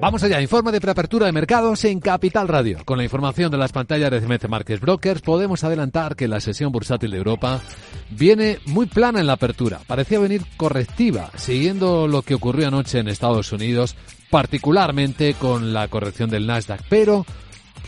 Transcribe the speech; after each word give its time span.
Vamos 0.00 0.22
allá, 0.22 0.40
informe 0.40 0.72
de 0.72 0.80
preapertura 0.80 1.26
de 1.26 1.32
mercados 1.32 1.84
en 1.84 2.00
Capital 2.00 2.48
Radio. 2.48 2.78
Con 2.86 2.96
la 2.96 3.04
información 3.04 3.50
de 3.50 3.58
las 3.58 3.70
pantallas 3.70 4.10
de 4.10 4.22
CMC 4.22 4.48
Markets 4.48 4.80
Brokers 4.80 5.20
podemos 5.20 5.62
adelantar 5.62 6.16
que 6.16 6.26
la 6.26 6.40
sesión 6.40 6.72
bursátil 6.72 7.10
de 7.10 7.18
Europa 7.18 7.60
viene 8.08 8.60
muy 8.64 8.86
plana 8.86 9.20
en 9.20 9.26
la 9.26 9.34
apertura. 9.34 9.80
Parecía 9.86 10.18
venir 10.18 10.42
correctiva, 10.56 11.30
siguiendo 11.36 12.08
lo 12.08 12.22
que 12.22 12.34
ocurrió 12.34 12.68
anoche 12.68 12.98
en 12.98 13.08
Estados 13.08 13.52
Unidos, 13.52 13.94
particularmente 14.30 15.34
con 15.34 15.74
la 15.74 15.86
corrección 15.88 16.30
del 16.30 16.46
Nasdaq. 16.46 16.80
Pero 16.88 17.26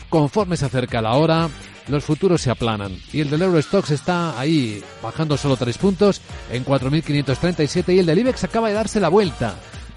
conforme 0.09 0.55
se 0.55 0.65
acerca 0.65 1.01
la 1.01 1.13
hora, 1.13 1.49
los 1.87 2.03
futuros 2.03 2.41
se 2.41 2.51
aplanan 2.51 2.95
y 3.11 3.21
el 3.21 3.31
del 3.31 3.41
Eurostox 3.41 3.89
está 3.89 4.39
ahí 4.39 4.83
bajando 5.01 5.35
solo 5.35 5.57
tres 5.57 5.79
puntos 5.79 6.21
en 6.51 6.63
4.537 6.63 7.95
y 7.95 7.99
el 7.99 8.05
del 8.05 8.19
IBEX 8.19 8.43
acaba 8.43 8.67
de 8.67 8.75
darse 8.75 8.99
la 8.99 9.09
vuelta, 9.09 9.55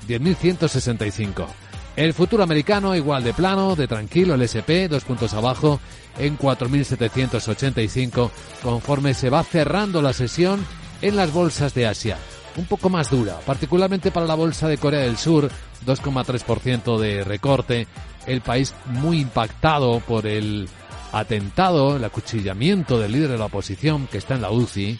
10.165. 0.08 1.65
El 1.96 2.12
futuro 2.12 2.42
americano 2.42 2.94
igual 2.94 3.24
de 3.24 3.32
plano, 3.32 3.74
de 3.74 3.88
tranquilo, 3.88 4.34
el 4.34 4.42
SP, 4.44 4.84
dos 4.86 5.04
puntos 5.04 5.32
abajo, 5.32 5.80
en 6.18 6.38
4.785, 6.38 8.30
conforme 8.62 9.14
se 9.14 9.30
va 9.30 9.42
cerrando 9.42 10.02
la 10.02 10.12
sesión 10.12 10.62
en 11.00 11.16
las 11.16 11.32
bolsas 11.32 11.72
de 11.72 11.86
Asia. 11.86 12.18
Un 12.56 12.66
poco 12.66 12.90
más 12.90 13.10
dura, 13.10 13.38
particularmente 13.46 14.10
para 14.10 14.26
la 14.26 14.34
bolsa 14.34 14.68
de 14.68 14.76
Corea 14.76 15.00
del 15.00 15.16
Sur, 15.16 15.50
2,3% 15.86 16.98
de 16.98 17.24
recorte, 17.24 17.86
el 18.26 18.42
país 18.42 18.74
muy 18.86 19.20
impactado 19.20 20.00
por 20.00 20.26
el 20.26 20.68
atentado, 21.12 21.96
el 21.96 22.04
acuchillamiento 22.04 23.00
del 23.00 23.12
líder 23.12 23.30
de 23.30 23.38
la 23.38 23.46
oposición 23.46 24.06
que 24.06 24.18
está 24.18 24.34
en 24.34 24.42
la 24.42 24.50
UCI, 24.50 24.98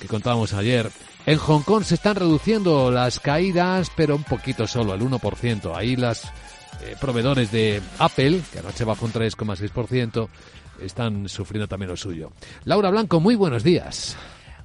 que 0.00 0.06
contábamos 0.06 0.52
ayer, 0.52 0.90
en 1.26 1.38
Hong 1.38 1.62
Kong 1.62 1.82
se 1.82 1.96
están 1.96 2.14
reduciendo 2.14 2.90
las 2.90 3.18
caídas, 3.18 3.90
pero 3.96 4.14
un 4.14 4.22
poquito 4.22 4.66
solo, 4.66 4.94
el 4.94 5.00
1%. 5.00 5.76
Ahí 5.76 5.96
las 5.96 6.24
eh, 6.82 6.94
proveedores 7.00 7.50
de 7.50 7.82
Apple, 7.98 8.40
que 8.52 8.60
anoche 8.60 8.84
bajó 8.84 9.06
un 9.06 9.12
3,6%, 9.12 10.28
están 10.80 11.28
sufriendo 11.28 11.66
también 11.66 11.90
lo 11.90 11.96
suyo. 11.96 12.30
Laura 12.64 12.90
Blanco, 12.90 13.18
muy 13.18 13.34
buenos 13.34 13.64
días. 13.64 14.16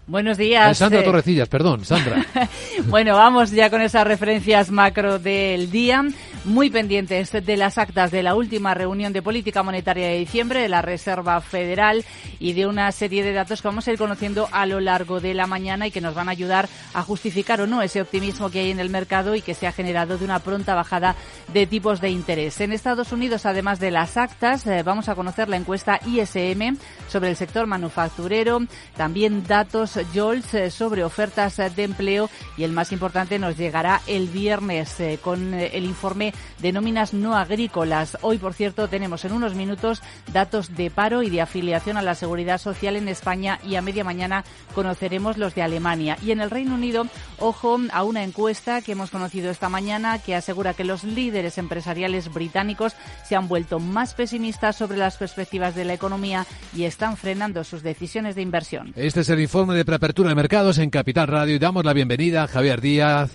Buenos 0.06 0.38
días. 0.38 0.78
Sandra 0.78 1.02
eh. 1.02 1.04
Torrecillas, 1.04 1.50
perdón, 1.50 1.84
Sandra. 1.84 2.26
bueno, 2.88 3.16
vamos 3.16 3.52
ya 3.52 3.70
con 3.70 3.82
esas 3.82 4.06
referencias 4.06 4.70
macro 4.70 5.20
del 5.20 5.72
día. 5.72 6.04
Muy 6.44 6.72
pendientes 6.72 7.32
de 7.32 7.56
las 7.56 7.78
actas 7.78 8.10
de 8.10 8.24
la 8.24 8.34
última 8.34 8.74
reunión 8.74 9.14
de 9.14 9.22
política 9.22 9.62
monetaria 9.62 10.08
de 10.08 10.18
diciembre 10.18 10.60
de 10.60 10.70
la 10.70 10.82
Reserva 10.82 11.40
Federal 11.40 12.04
y 12.40 12.54
de 12.54 12.66
una 12.66 12.92
serie 12.92 13.24
de 13.24 13.32
datos 13.32 13.62
que 13.62 13.68
vamos 13.68 13.88
a 13.88 13.92
ir 13.92 14.00
conociendo 14.00 14.50
a 14.52 14.66
lo 14.66 14.80
largo 14.80 15.20
de 15.20 15.36
la 15.36 15.46
mañana 15.46 15.86
y 15.86 15.92
que 15.92 16.02
nos 16.02 16.16
van 16.16 16.30
a 16.30 16.32
ayudar 16.32 16.68
a 16.96 17.04
justificar 17.04 17.62
o 17.62 17.68
no 17.68 17.84
ese 17.84 18.02
optimismo 18.02 18.50
que 18.50 18.62
hay 18.62 18.72
en 18.72 18.80
el 18.80 18.90
mercado 18.90 19.36
y 19.36 19.44
que 19.44 19.54
se 19.54 19.68
ha 19.68 19.72
generado 19.72 20.18
de 20.18 20.26
una 20.26 20.40
pronta 20.40 20.74
bajada 20.74 21.16
de 21.54 21.68
tipos 21.68 22.02
de 22.02 22.10
interés. 22.10 22.60
En 22.60 22.72
Estados 22.72 23.12
Unidos, 23.12 23.46
además 23.46 23.80
de 23.80 23.92
las 23.92 24.18
actas, 24.18 24.66
eh, 24.66 24.82
vamos 24.82 25.10
a 25.10 25.16
conocer 25.16 25.48
la 25.48 25.58
encuesta 25.58 26.00
ISM 26.08 26.76
sobre 27.08 27.30
el 27.30 27.36
sector 27.36 27.68
manufacturero, 27.68 28.62
también 28.98 29.44
datos 29.46 30.00
JOLTS 30.12 30.54
eh, 30.56 30.72
sobre 30.72 31.04
ofertas 31.04 31.60
eh, 31.60 31.70
de 31.70 31.84
empleo 31.84 32.32
y 32.58 32.64
el 32.64 32.72
más 32.72 32.92
importante 32.92 33.38
nos 33.38 33.58
llegará 33.58 34.02
el 34.08 34.28
viernes 34.28 34.98
con 35.22 35.54
el 35.54 35.86
informe 35.86 36.31
de 36.60 36.72
nóminas 36.72 37.14
no 37.14 37.36
agrícolas. 37.36 38.18
Hoy, 38.22 38.38
por 38.38 38.54
cierto, 38.54 38.88
tenemos 38.88 39.26
en 39.26 39.34
unos 39.34 39.56
minutos 39.56 40.02
datos 40.34 40.76
de 40.76 40.90
paro 40.90 41.24
y 41.24 41.30
de 41.30 41.42
afiliación 41.42 41.98
a 41.98 42.02
la 42.02 42.16
seguridad 42.16 42.58
social 42.58 42.96
en 42.96 43.08
España 43.08 43.60
y 43.66 43.76
a 43.76 43.82
media 43.82 44.04
mañana 44.04 44.44
conoceremos 44.74 45.38
los 45.38 45.56
de 45.56 45.62
Alemania. 45.62 46.18
Y 46.24 46.32
en 46.32 46.42
el 46.42 46.50
Reino 46.50 46.76
Unido, 46.76 47.08
ojo 47.40 47.80
a 47.92 48.04
una 48.04 48.24
encuesta 48.24 48.82
que 48.82 48.94
hemos 48.94 49.12
conocido 49.12 49.50
esta 49.50 49.70
mañana 49.70 50.20
que 50.20 50.36
asegura 50.36 50.74
que 50.74 50.84
los 50.84 51.04
líderes 51.04 51.58
empresariales 51.58 52.34
británicos 52.34 52.94
se 53.28 53.36
han 53.36 53.48
vuelto 53.48 53.80
más 53.80 54.14
pesimistas 54.14 54.76
sobre 54.76 54.98
las 54.98 55.18
perspectivas 55.18 55.76
de 55.76 55.86
la 55.86 55.94
economía 55.94 56.46
y 56.76 56.84
están 56.84 57.18
frenando 57.18 57.64
sus 57.64 57.84
decisiones 57.84 58.36
de 58.36 58.42
inversión. 58.42 58.94
Este 58.96 59.22
es 59.22 59.30
el 59.30 59.40
informe 59.40 59.76
de 59.76 59.86
preapertura 59.86 60.30
de 60.30 60.36
mercados 60.36 60.78
en 60.78 60.90
Capital 60.90 61.28
Radio 61.28 61.56
y 61.56 61.60
damos 61.60 61.86
la 61.86 61.94
bienvenida 61.94 62.44
a 62.44 62.48
Javier 62.48 62.82
Díaz. 62.82 63.32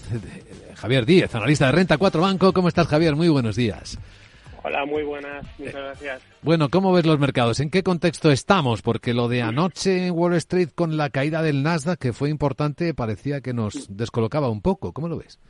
Javier 0.76 1.06
Díaz, 1.06 1.34
analista 1.34 1.66
de 1.66 1.72
Renta 1.72 1.97
4 1.97 2.20
Banco. 2.20 2.53
¿Cómo 2.53 2.69
estás, 2.69 2.87
Javier? 2.87 3.16
Muy 3.16 3.28
buenos 3.28 3.56
días. 3.56 3.98
Hola, 4.62 4.84
muy 4.84 5.04
buenas. 5.04 5.47
Muchas 5.59 5.75
gracias. 5.75 6.22
Bueno, 6.42 6.69
¿cómo 6.69 6.92
ves 6.92 7.06
los 7.06 7.19
mercados? 7.19 7.60
¿En 7.60 7.70
qué 7.70 7.82
contexto 7.82 8.31
estamos? 8.31 8.82
Porque 8.82 9.14
lo 9.14 9.28
de 9.28 9.41
anoche 9.41 10.09
en 10.09 10.14
Wall 10.14 10.34
Street 10.34 10.69
con 10.75 10.97
la 10.97 11.09
caída 11.10 11.42
del 11.42 11.62
Nasdaq, 11.62 11.98
que 11.98 12.12
fue 12.12 12.31
importante, 12.31 12.92
parecía 12.92 13.41
que 13.41 13.54
nos 13.54 13.97
descolocaba 13.97 14.50
un 14.50 14.60
poco. 14.60 14.92
¿Cómo 14.92 15.09
lo 15.09 15.19
ves? 15.19 15.41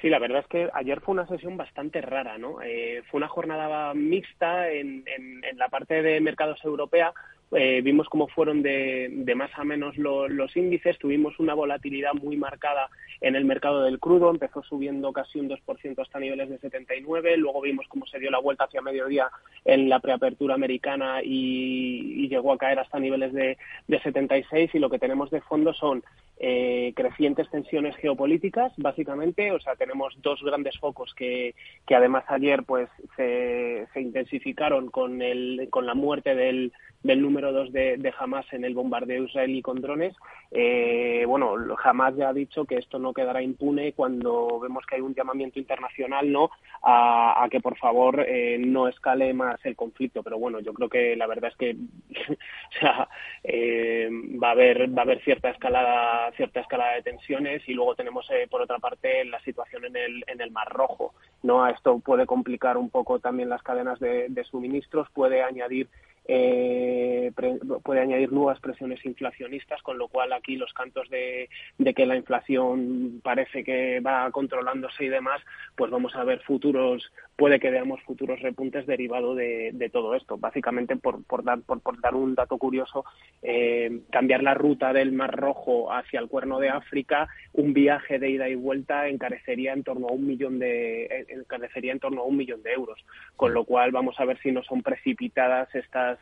Sí, 0.00 0.08
la 0.08 0.18
verdad 0.18 0.40
es 0.40 0.46
que 0.46 0.68
ayer 0.72 1.00
fue 1.00 1.12
una 1.12 1.28
sesión 1.28 1.56
bastante 1.56 2.00
rara, 2.00 2.38
¿no? 2.38 2.62
Eh, 2.62 3.02
fue 3.10 3.18
una 3.18 3.28
jornada 3.28 3.92
mixta 3.94 4.70
en, 4.70 5.04
en, 5.06 5.44
en, 5.44 5.58
la 5.58 5.68
parte 5.68 6.02
de 6.02 6.20
mercados 6.20 6.58
europea, 6.64 7.12
eh, 7.52 7.80
vimos 7.82 8.08
cómo 8.08 8.28
fueron 8.28 8.62
de, 8.62 9.08
de 9.10 9.34
más 9.34 9.50
a 9.56 9.64
menos 9.64 9.96
lo, 9.96 10.28
los 10.28 10.56
índices, 10.56 10.98
tuvimos 10.98 11.38
una 11.40 11.54
volatilidad 11.54 12.12
muy 12.14 12.36
marcada 12.36 12.88
en 13.20 13.34
el 13.34 13.44
mercado 13.44 13.82
del 13.82 13.98
crudo, 13.98 14.30
empezó 14.30 14.62
subiendo 14.62 15.12
casi 15.12 15.40
un 15.40 15.48
2% 15.48 16.00
hasta 16.00 16.20
niveles 16.20 16.48
de 16.48 16.58
79, 16.58 17.36
luego 17.36 17.60
vimos 17.60 17.86
cómo 17.88 18.06
se 18.06 18.18
dio 18.18 18.30
la 18.30 18.38
vuelta 18.38 18.64
hacia 18.64 18.80
mediodía 18.82 19.30
en 19.64 19.88
la 19.88 20.00
preapertura 20.00 20.54
americana 20.54 21.20
y, 21.22 22.28
llegó 22.30 22.52
a 22.52 22.58
caer 22.58 22.78
hasta 22.78 23.00
niveles 23.00 23.32
de, 23.32 23.58
de 23.88 24.00
76 24.00 24.70
y 24.72 24.78
lo 24.78 24.88
que 24.88 25.00
tenemos 25.00 25.32
de 25.32 25.40
fondo 25.40 25.74
son 25.74 26.04
eh, 26.38 26.92
crecientes 26.94 27.50
tensiones 27.50 27.96
geopolíticas, 27.96 28.72
básicamente, 28.76 29.50
o 29.50 29.60
sea, 29.60 29.74
tenemos 29.74 30.16
dos 30.22 30.40
grandes 30.42 30.78
focos 30.78 31.12
que, 31.14 31.54
que 31.86 31.94
además 31.96 32.24
ayer 32.28 32.62
pues 32.62 32.88
se, 33.16 33.88
se 33.92 34.00
intensificaron 34.00 34.90
con, 34.90 35.20
el, 35.20 35.66
con 35.70 35.84
la 35.84 35.94
muerte 35.94 36.34
del, 36.34 36.72
del 37.02 37.22
número 37.22 37.52
dos 37.52 37.72
de, 37.72 37.96
de 37.96 38.12
Hamas 38.18 38.46
en 38.52 38.64
el 38.64 38.74
bombardeo 38.74 39.24
israelí 39.24 39.62
con 39.62 39.80
drones. 39.80 40.14
Eh, 40.50 41.24
bueno, 41.26 41.54
Hamas 41.82 42.16
ya 42.16 42.28
ha 42.28 42.32
dicho 42.32 42.64
que 42.64 42.76
esto 42.76 42.98
no 42.98 43.14
quedará 43.14 43.42
impune 43.42 43.92
cuando 43.92 44.58
vemos 44.60 44.84
que 44.84 44.96
hay 44.96 45.00
un 45.00 45.14
llamamiento 45.14 45.58
internacional 45.58 46.30
no 46.30 46.50
a, 46.82 47.46
que 47.50 47.60
por 47.60 47.76
favor 47.78 48.24
eh, 48.26 48.58
no 48.58 48.88
escale 48.88 49.32
más 49.32 49.64
el 49.64 49.76
conflicto. 49.76 50.22
Pero 50.22 50.38
bueno, 50.38 50.60
yo 50.60 50.74
creo 50.74 50.88
que 50.88 51.16
la 51.16 51.26
verdad 51.26 51.50
es 51.50 51.56
que 51.56 51.76
o 52.30 52.78
sea, 52.80 53.08
eh, 53.44 54.08
va 54.42 54.48
a 54.48 54.52
haber 54.52 54.96
va 54.96 55.02
a 55.02 55.04
haber 55.04 55.22
cierta 55.22 55.50
escalada 55.50 56.30
cierta 56.32 56.60
escalada 56.60 56.94
de 56.94 57.02
tensiones 57.02 57.66
y 57.68 57.74
luego 57.74 57.94
tenemos 57.94 58.26
eh, 58.30 58.46
por 58.50 58.60
otra 58.60 58.78
parte 58.78 59.24
la 59.24 59.40
situación 59.40 59.84
en 59.86 59.96
el 59.96 60.24
en 60.26 60.40
el 60.40 60.50
Mar 60.50 60.68
Rojo. 60.70 61.14
No, 61.50 61.66
esto 61.66 61.98
puede 61.98 62.26
complicar 62.26 62.76
un 62.76 62.90
poco 62.90 63.18
también 63.18 63.48
las 63.48 63.60
cadenas 63.64 63.98
de, 63.98 64.44
suministros, 64.48 65.08
puede 65.12 65.42
añadir 65.42 65.88
eh, 66.26 67.32
pre, 67.34 67.58
puede 67.82 68.00
añadir 68.02 68.30
nuevas 68.30 68.60
presiones 68.60 69.04
inflacionistas, 69.04 69.82
con 69.82 69.98
lo 69.98 70.06
cual 70.06 70.32
aquí 70.32 70.54
los 70.54 70.72
cantos 70.72 71.08
de, 71.10 71.48
que 71.92 72.06
la 72.06 72.14
inflación 72.14 73.20
parece 73.24 73.64
que 73.64 73.98
va 73.98 74.30
controlándose 74.30 75.06
y 75.06 75.08
demás, 75.08 75.40
pues 75.74 75.90
vamos 75.90 76.14
a 76.14 76.22
ver 76.22 76.40
futuros, 76.42 77.10
puede 77.34 77.58
que 77.58 77.72
veamos 77.72 78.00
futuros 78.02 78.40
repuntes 78.40 78.86
derivados 78.86 79.36
de, 79.36 79.90
todo 79.92 80.14
esto. 80.14 80.38
Básicamente, 80.38 80.94
por, 80.94 81.24
por, 81.24 81.42
dar, 81.42 81.62
por 81.62 82.00
dar 82.00 82.14
un 82.14 82.36
dato 82.36 82.58
curioso, 82.58 83.04
eh, 83.42 84.02
cambiar 84.10 84.44
la 84.44 84.54
ruta 84.54 84.92
del 84.92 85.10
Mar 85.10 85.34
Rojo 85.34 85.92
hacia 85.92 86.20
el 86.20 86.28
Cuerno 86.28 86.60
de 86.60 86.68
África, 86.68 87.26
un 87.54 87.74
viaje 87.74 88.20
de 88.20 88.30
ida 88.30 88.48
y 88.48 88.54
vuelta 88.54 89.08
encarecería 89.08 89.72
en 89.72 89.82
torno 89.82 90.06
a 90.06 90.12
un 90.12 90.28
millón 90.28 90.60
de 90.60 91.06
encarecería 91.40 91.92
en 91.92 92.00
torno 92.00 92.22
a 92.22 92.24
un 92.24 92.36
millón 92.36 92.62
de 92.62 92.72
euros, 92.72 92.98
con 93.36 93.54
lo 93.54 93.64
cual 93.64 93.90
vamos 93.92 94.18
a 94.18 94.24
ver 94.24 94.38
si 94.40 94.52
no 94.52 94.62
son 94.62 94.82
precipitadas 94.82 95.74
estas 95.74 96.18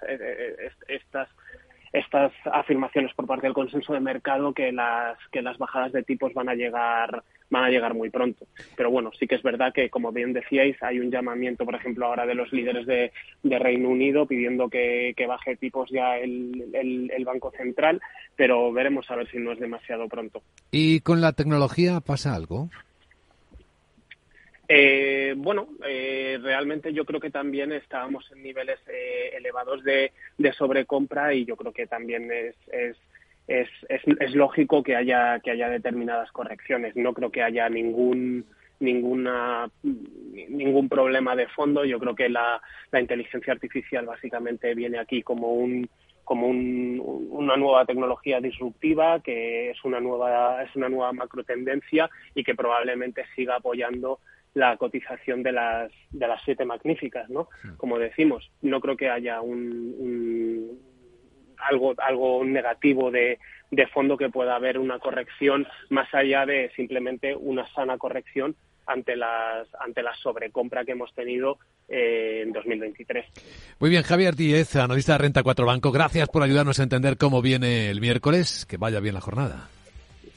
estas 0.88 1.28
estas 1.92 2.32
afirmaciones 2.44 3.14
por 3.14 3.26
parte 3.26 3.46
del 3.46 3.54
consenso 3.54 3.92
de 3.94 4.00
mercado 4.00 4.52
que 4.52 4.72
las 4.72 5.18
que 5.32 5.42
las 5.42 5.58
bajadas 5.58 5.92
de 5.92 6.02
tipos 6.02 6.34
van 6.34 6.48
a 6.48 6.54
llegar 6.54 7.22
van 7.50 7.64
a 7.64 7.70
llegar 7.70 7.94
muy 7.94 8.10
pronto. 8.10 8.46
Pero 8.76 8.90
bueno, 8.90 9.10
sí 9.18 9.26
que 9.26 9.36
es 9.36 9.42
verdad 9.42 9.72
que, 9.72 9.88
como 9.88 10.12
bien 10.12 10.34
decíais, 10.34 10.76
hay 10.82 11.00
un 11.00 11.10
llamamiento, 11.10 11.64
por 11.64 11.74
ejemplo, 11.74 12.06
ahora 12.06 12.26
de 12.26 12.34
los 12.34 12.52
líderes 12.52 12.86
de, 12.86 13.10
de 13.42 13.58
Reino 13.58 13.88
Unido 13.88 14.26
pidiendo 14.26 14.68
que, 14.68 15.14
que 15.16 15.26
baje 15.26 15.56
tipos 15.56 15.88
ya 15.90 16.18
el, 16.18 16.66
el, 16.74 17.10
el, 17.10 17.24
Banco 17.24 17.50
Central, 17.56 18.02
pero 18.36 18.70
veremos 18.70 19.10
a 19.10 19.16
ver 19.16 19.30
si 19.30 19.38
no 19.38 19.52
es 19.52 19.58
demasiado 19.58 20.08
pronto. 20.08 20.42
¿Y 20.70 21.00
con 21.00 21.22
la 21.22 21.32
tecnología 21.32 22.00
pasa 22.00 22.34
algo? 22.34 22.68
Eh, 24.70 25.34
bueno, 25.36 25.68
eh, 25.86 26.38
realmente 26.42 26.92
yo 26.92 27.06
creo 27.06 27.20
que 27.20 27.30
también 27.30 27.72
estábamos 27.72 28.30
en 28.32 28.42
niveles 28.42 28.78
eh, 28.86 29.30
elevados 29.34 29.82
de, 29.82 30.12
de, 30.36 30.52
sobrecompra 30.52 31.32
y 31.32 31.46
yo 31.46 31.56
creo 31.56 31.72
que 31.72 31.86
también 31.86 32.30
es, 32.30 32.54
es, 32.70 32.96
es, 33.46 33.68
es, 33.88 34.34
lógico 34.34 34.82
que 34.82 34.94
haya, 34.94 35.40
que 35.40 35.52
haya 35.52 35.70
determinadas 35.70 36.30
correcciones. 36.32 36.94
No 36.96 37.14
creo 37.14 37.30
que 37.30 37.42
haya 37.42 37.70
ningún 37.70 38.44
ninguna 38.80 39.70
ningún 39.82 40.88
problema 40.88 41.34
de 41.34 41.48
fondo. 41.48 41.84
Yo 41.86 41.98
creo 41.98 42.14
que 42.14 42.28
la, 42.28 42.60
inteligencia 42.92 43.54
artificial 43.54 44.04
básicamente 44.04 44.74
viene 44.74 44.98
aquí 44.98 45.22
como 45.22 45.54
un 45.54 45.88
como 46.24 46.46
un, 46.46 47.02
una 47.30 47.56
nueva 47.56 47.86
tecnología 47.86 48.38
disruptiva 48.38 49.20
que 49.20 49.70
es 49.70 49.82
una 49.82 49.98
nueva 49.98 50.62
es 50.62 50.76
una 50.76 50.90
nueva 50.90 51.10
macro 51.14 51.42
tendencia 51.42 52.10
y 52.34 52.44
que 52.44 52.54
probablemente 52.54 53.24
siga 53.34 53.56
apoyando 53.56 54.20
la 54.58 54.76
cotización 54.76 55.42
de 55.42 55.52
las 55.52 55.92
de 56.10 56.26
las 56.26 56.42
siete 56.44 56.64
magníficas 56.64 57.30
no 57.30 57.48
como 57.76 57.98
decimos 57.98 58.50
no 58.60 58.80
creo 58.80 58.96
que 58.96 59.08
haya 59.08 59.40
un, 59.40 60.78
algo 61.58 61.94
algo 61.98 62.44
negativo 62.44 63.10
de, 63.10 63.38
de 63.70 63.86
fondo 63.86 64.16
que 64.16 64.28
pueda 64.28 64.56
haber 64.56 64.78
una 64.78 64.98
corrección 64.98 65.66
más 65.90 66.12
allá 66.12 66.44
de 66.44 66.70
simplemente 66.74 67.34
una 67.36 67.66
sana 67.72 67.98
corrección 67.98 68.56
ante 68.86 69.16
las 69.16 69.68
ante 69.78 70.02
la 70.02 70.14
sobrecompra 70.16 70.84
que 70.84 70.92
hemos 70.92 71.14
tenido 71.14 71.58
eh, 71.88 72.42
en 72.44 72.52
2023. 72.52 73.26
Muy 73.78 73.90
bien, 73.90 74.02
Javier 74.02 74.34
Díez, 74.34 74.76
analista 74.76 75.12
de 75.12 75.18
Renta 75.18 75.42
4 75.42 75.66
Banco, 75.66 75.92
gracias 75.92 76.28
por 76.28 76.42
ayudarnos 76.42 76.80
a 76.80 76.82
entender 76.82 77.16
cómo 77.16 77.42
viene 77.42 77.90
el 77.90 78.00
miércoles. 78.00 78.66
Que 78.66 78.78
vaya 78.78 79.00
bien 79.00 79.14
la 79.14 79.20
jornada. 79.20 79.68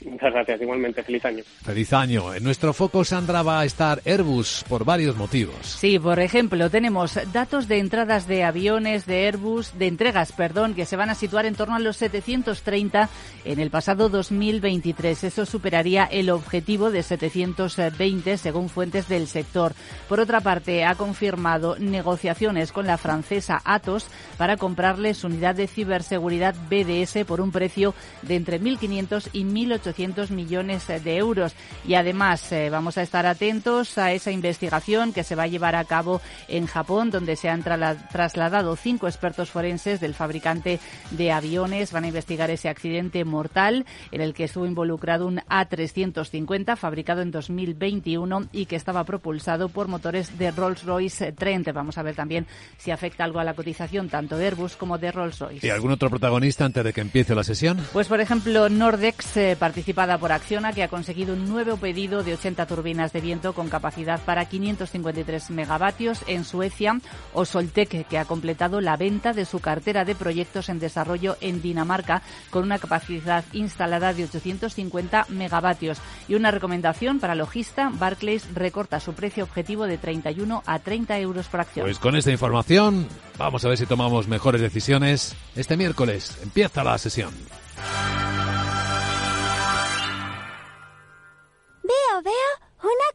Muchas 0.04 0.32
gracias, 0.32 0.60
igualmente. 0.60 1.02
Feliz 1.02 1.24
año. 1.24 1.44
Feliz 1.62 1.92
año. 1.92 2.34
En 2.34 2.44
nuestro 2.44 2.72
foco, 2.72 3.04
Sandra, 3.04 3.42
va 3.42 3.60
a 3.60 3.64
estar 3.64 4.00
Airbus 4.04 4.64
por 4.68 4.84
varios 4.84 5.16
motivos. 5.16 5.56
Sí, 5.62 5.98
por 5.98 6.20
ejemplo, 6.20 6.70
tenemos 6.70 7.18
datos 7.32 7.68
de 7.68 7.78
entradas 7.78 8.26
de 8.26 8.44
aviones 8.44 9.06
de 9.06 9.26
Airbus, 9.26 9.78
de 9.78 9.86
entregas, 9.86 10.32
perdón, 10.32 10.74
que 10.74 10.86
se 10.86 10.96
van 10.96 11.10
a 11.10 11.14
situar 11.14 11.46
en 11.46 11.54
torno 11.54 11.76
a 11.76 11.78
los 11.78 11.96
730 11.96 13.08
en 13.44 13.60
el 13.60 13.70
pasado 13.70 14.08
2023. 14.08 15.24
Eso 15.24 15.46
superaría 15.46 16.04
el 16.04 16.30
objetivo 16.30 16.90
de 16.90 17.02
720 17.02 18.38
según 18.38 18.68
fuentes 18.68 19.08
del 19.08 19.26
sector. 19.26 19.72
Por 20.08 20.20
otra 20.20 20.40
parte, 20.40 20.84
ha 20.84 20.94
confirmado 20.94 21.76
negociaciones 21.78 22.72
con 22.72 22.86
la 22.86 22.98
francesa 22.98 23.60
Atos 23.64 24.06
para 24.36 24.56
comprarle 24.56 25.14
su 25.14 25.26
unidad 25.26 25.54
de 25.54 25.66
ciberseguridad 25.66 26.54
BDS 26.68 27.24
por 27.26 27.40
un 27.40 27.52
precio 27.52 27.94
de 28.22 28.36
entre 28.36 28.60
1.500 28.60 29.28
y 29.32 29.44
1.800 29.44 29.91
millones 30.30 30.86
de 30.88 31.16
euros. 31.16 31.54
Y 31.86 31.94
además 31.94 32.50
eh, 32.52 32.70
vamos 32.70 32.98
a 32.98 33.02
estar 33.02 33.26
atentos 33.26 33.98
a 33.98 34.12
esa 34.12 34.30
investigación 34.30 35.12
que 35.12 35.24
se 35.24 35.34
va 35.34 35.44
a 35.44 35.48
llevar 35.48 35.74
a 35.74 35.84
cabo 35.84 36.20
en 36.48 36.66
Japón, 36.66 37.10
donde 37.10 37.36
se 37.36 37.48
han 37.48 37.62
trasladado 37.62 38.76
cinco 38.76 39.06
expertos 39.06 39.50
forenses 39.50 40.00
del 40.00 40.14
fabricante 40.14 40.80
de 41.10 41.32
aviones. 41.32 41.92
Van 41.92 42.04
a 42.04 42.08
investigar 42.08 42.50
ese 42.50 42.68
accidente 42.68 43.24
mortal 43.24 43.86
en 44.10 44.20
el 44.20 44.34
que 44.34 44.44
estuvo 44.44 44.66
involucrado 44.66 45.26
un 45.26 45.38
A350 45.38 46.76
fabricado 46.76 47.22
en 47.22 47.30
2021 47.30 48.48
y 48.52 48.66
que 48.66 48.76
estaba 48.76 49.04
propulsado 49.04 49.68
por 49.68 49.88
motores 49.88 50.38
de 50.38 50.50
Rolls-Royce 50.50 51.32
Trent. 51.32 51.72
Vamos 51.72 51.98
a 51.98 52.02
ver 52.02 52.14
también 52.14 52.46
si 52.76 52.90
afecta 52.90 53.24
algo 53.24 53.38
a 53.38 53.44
la 53.44 53.54
cotización 53.54 54.08
tanto 54.08 54.36
de 54.36 54.46
Airbus 54.46 54.76
como 54.76 54.98
de 54.98 55.12
Rolls-Royce. 55.12 55.66
¿Y 55.66 55.70
algún 55.70 55.92
otro 55.92 56.10
protagonista 56.10 56.64
antes 56.64 56.84
de 56.84 56.92
que 56.92 57.00
empiece 57.00 57.34
la 57.34 57.44
sesión? 57.44 57.78
Pues 57.92 58.08
por 58.08 58.20
ejemplo 58.20 58.68
Nordex 58.68 59.36
eh, 59.36 59.56
participada 59.82 60.16
por 60.16 60.30
Acciona, 60.30 60.72
que 60.72 60.84
ha 60.84 60.88
conseguido 60.88 61.34
un 61.34 61.48
nuevo 61.48 61.76
pedido 61.76 62.22
de 62.22 62.34
80 62.34 62.66
turbinas 62.66 63.12
de 63.12 63.20
viento 63.20 63.52
con 63.52 63.68
capacidad 63.68 64.20
para 64.20 64.44
553 64.44 65.50
megavatios 65.50 66.20
en 66.28 66.44
Suecia, 66.44 67.00
o 67.32 67.44
Soltec, 67.44 68.06
que 68.06 68.16
ha 68.16 68.24
completado 68.24 68.80
la 68.80 68.96
venta 68.96 69.32
de 69.32 69.44
su 69.44 69.58
cartera 69.58 70.04
de 70.04 70.14
proyectos 70.14 70.68
en 70.68 70.78
desarrollo 70.78 71.36
en 71.40 71.60
Dinamarca 71.60 72.22
con 72.50 72.62
una 72.62 72.78
capacidad 72.78 73.44
instalada 73.52 74.14
de 74.14 74.22
850 74.22 75.26
megavatios. 75.30 75.98
Y 76.28 76.36
una 76.36 76.52
recomendación 76.52 77.18
para 77.18 77.34
logista, 77.34 77.90
Barclays 77.92 78.54
recorta 78.54 79.00
su 79.00 79.14
precio 79.14 79.42
objetivo 79.42 79.88
de 79.88 79.98
31 79.98 80.62
a 80.64 80.78
30 80.78 81.18
euros 81.18 81.48
por 81.48 81.58
acción. 81.58 81.86
Pues 81.86 81.98
con 81.98 82.14
esta 82.14 82.30
información 82.30 83.08
vamos 83.36 83.64
a 83.64 83.68
ver 83.68 83.78
si 83.78 83.86
tomamos 83.86 84.28
mejores 84.28 84.60
decisiones. 84.60 85.34
Este 85.56 85.76
miércoles 85.76 86.38
empieza 86.40 86.84
la 86.84 86.96
sesión. 86.98 87.32